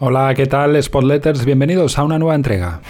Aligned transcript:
Hola, 0.00 0.32
¿qué 0.36 0.46
tal 0.46 0.80
Spotletters? 0.80 1.44
Bienvenidos 1.44 1.98
a 1.98 2.04
una 2.04 2.20
nueva 2.20 2.36
entrega. 2.36 2.80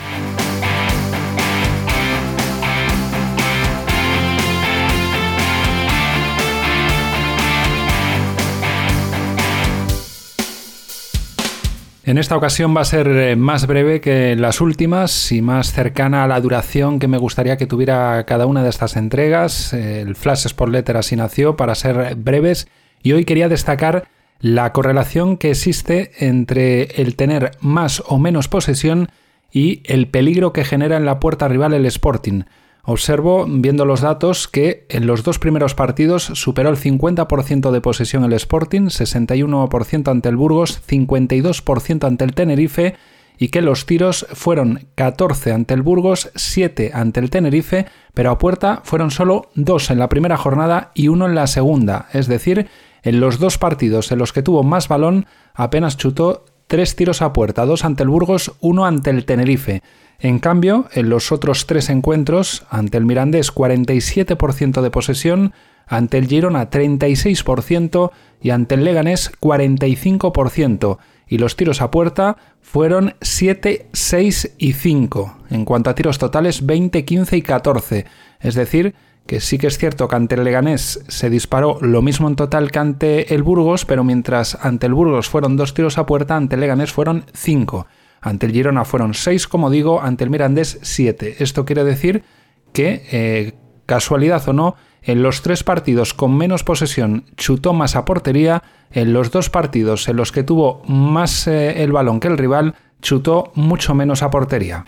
En 12.04 12.18
esta 12.18 12.36
ocasión 12.36 12.76
va 12.76 12.82
a 12.82 12.84
ser 12.84 13.08
eh, 13.08 13.36
más 13.36 13.66
breve 13.66 14.02
que 14.02 14.36
las 14.36 14.60
últimas 14.60 15.32
y 15.32 15.40
más 15.40 15.72
cercana 15.72 16.24
a 16.24 16.28
la 16.28 16.38
duración 16.42 16.98
que 16.98 17.08
me 17.08 17.16
gustaría 17.16 17.56
que 17.56 17.66
tuviera 17.66 18.22
cada 18.26 18.44
una 18.44 18.62
de 18.62 18.68
estas 18.68 18.96
entregas. 18.96 19.72
El 19.72 20.14
Flash 20.14 20.44
Sport 20.44 20.72
Letter 20.72 20.98
así 20.98 21.16
nació 21.16 21.56
para 21.56 21.74
ser 21.74 22.16
breves 22.16 22.68
y 23.02 23.12
hoy 23.12 23.24
quería 23.24 23.48
destacar 23.48 24.08
la 24.40 24.72
correlación 24.72 25.36
que 25.36 25.50
existe 25.50 26.12
entre 26.18 26.82
el 27.02 27.16
tener 27.16 27.52
más 27.60 28.02
o 28.06 28.18
menos 28.18 28.48
posesión 28.48 29.08
y 29.50 29.82
el 29.84 30.08
peligro 30.08 30.52
que 30.52 30.64
genera 30.64 30.96
en 30.96 31.06
la 31.06 31.20
puerta 31.20 31.48
rival 31.48 31.74
el 31.74 31.86
Sporting. 31.86 32.42
Observo, 32.84 33.44
viendo 33.46 33.84
los 33.84 34.00
datos, 34.00 34.48
que 34.48 34.86
en 34.88 35.06
los 35.06 35.22
dos 35.22 35.38
primeros 35.38 35.74
partidos 35.74 36.22
superó 36.22 36.70
el 36.70 36.78
50% 36.78 37.70
de 37.70 37.80
posesión 37.80 38.24
el 38.24 38.32
Sporting, 38.32 38.82
61% 38.86 40.10
ante 40.10 40.28
el 40.28 40.36
Burgos, 40.36 40.80
52% 40.88 42.06
ante 42.06 42.24
el 42.24 42.34
Tenerife 42.34 42.94
y 43.36 43.48
que 43.48 43.62
los 43.62 43.86
tiros 43.86 44.26
fueron 44.32 44.88
14 44.94 45.52
ante 45.52 45.74
el 45.74 45.82
Burgos, 45.82 46.30
7 46.34 46.92
ante 46.94 47.20
el 47.20 47.30
Tenerife, 47.30 47.86
pero 48.14 48.30
a 48.30 48.38
puerta 48.38 48.80
fueron 48.84 49.10
solo 49.10 49.50
2 49.54 49.90
en 49.90 49.98
la 49.98 50.08
primera 50.08 50.36
jornada 50.36 50.90
y 50.94 51.08
1 51.08 51.26
en 51.26 51.34
la 51.34 51.46
segunda, 51.46 52.08
es 52.12 52.26
decir, 52.26 52.68
en 53.02 53.20
los 53.20 53.38
dos 53.38 53.58
partidos 53.58 54.10
en 54.12 54.18
los 54.18 54.32
que 54.32 54.42
tuvo 54.42 54.62
más 54.62 54.88
balón 54.88 55.26
apenas 55.54 55.96
chutó 55.96 56.44
3 56.68 56.96
tiros 56.96 57.22
a 57.22 57.32
puerta, 57.32 57.64
2 57.64 57.84
ante 57.84 58.02
el 58.02 58.10
Burgos, 58.10 58.52
1 58.60 58.84
ante 58.84 59.10
el 59.10 59.24
Tenerife. 59.24 59.82
En 60.20 60.40
cambio, 60.40 60.86
en 60.92 61.08
los 61.08 61.30
otros 61.30 61.66
tres 61.66 61.90
encuentros, 61.90 62.64
ante 62.70 62.98
el 62.98 63.06
Mirandés 63.06 63.54
47% 63.54 64.82
de 64.82 64.90
posesión, 64.90 65.52
ante 65.86 66.18
el 66.18 66.26
Girona 66.26 66.70
36% 66.70 68.10
y 68.42 68.50
ante 68.50 68.74
el 68.74 68.84
Leganés 68.84 69.32
45%. 69.40 70.98
Y 71.28 71.38
los 71.38 71.56
tiros 71.56 71.80
a 71.82 71.90
puerta 71.90 72.36
fueron 72.60 73.14
7, 73.20 73.88
6 73.92 74.54
y 74.58 74.72
5. 74.72 75.38
En 75.50 75.64
cuanto 75.64 75.90
a 75.90 75.94
tiros 75.94 76.18
totales, 76.18 76.66
20, 76.66 77.04
15 77.04 77.36
y 77.36 77.42
14. 77.42 78.06
Es 78.40 78.54
decir, 78.54 78.94
que 79.28 79.40
sí 79.40 79.58
que 79.58 79.66
es 79.66 79.76
cierto 79.76 80.08
que 80.08 80.16
ante 80.16 80.36
el 80.36 80.42
Leganés 80.42 81.04
se 81.06 81.28
disparó 81.28 81.76
lo 81.82 82.00
mismo 82.00 82.28
en 82.28 82.34
total 82.34 82.70
que 82.70 82.78
ante 82.78 83.34
el 83.34 83.42
Burgos, 83.42 83.84
pero 83.84 84.02
mientras 84.02 84.58
ante 84.62 84.86
el 84.86 84.94
Burgos 84.94 85.28
fueron 85.28 85.54
dos 85.58 85.74
tiros 85.74 85.98
a 85.98 86.06
puerta, 86.06 86.34
ante 86.34 86.54
el 86.54 86.62
Leganés 86.62 86.92
fueron 86.92 87.26
5. 87.34 87.86
Ante 88.22 88.46
el 88.46 88.52
Girona 88.52 88.86
fueron 88.86 89.12
6, 89.12 89.46
como 89.46 89.68
digo, 89.68 90.00
ante 90.00 90.24
el 90.24 90.30
Mirandés 90.30 90.78
7. 90.80 91.36
Esto 91.40 91.66
quiere 91.66 91.84
decir 91.84 92.24
que, 92.72 93.06
eh, 93.12 93.54
casualidad 93.84 94.48
o 94.48 94.54
no, 94.54 94.76
en 95.02 95.22
los 95.22 95.42
tres 95.42 95.62
partidos 95.62 96.14
con 96.14 96.34
menos 96.34 96.64
posesión 96.64 97.26
chutó 97.36 97.74
más 97.74 97.96
a 97.96 98.06
portería, 98.06 98.62
en 98.90 99.12
los 99.12 99.30
dos 99.30 99.50
partidos 99.50 100.08
en 100.08 100.16
los 100.16 100.32
que 100.32 100.42
tuvo 100.42 100.82
más 100.86 101.46
eh, 101.46 101.82
el 101.82 101.92
balón 101.92 102.18
que 102.18 102.28
el 102.28 102.38
rival, 102.38 102.76
chutó 103.02 103.52
mucho 103.54 103.94
menos 103.94 104.22
a 104.22 104.30
portería. 104.30 104.86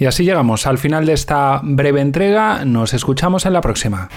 Y 0.00 0.06
así 0.06 0.24
llegamos 0.24 0.66
al 0.66 0.78
final 0.78 1.04
de 1.04 1.12
esta 1.12 1.60
breve 1.62 2.00
entrega, 2.00 2.64
nos 2.64 2.94
escuchamos 2.94 3.44
en 3.44 3.52
la 3.52 3.60
próxima. 3.60 4.08